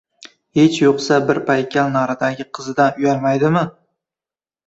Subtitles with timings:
[0.59, 3.63] Hech yoʻqsa bir paykal naridagi qizidan uyalmaydimi?